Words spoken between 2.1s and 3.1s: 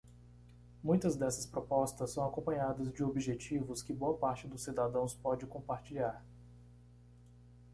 acompanhadas de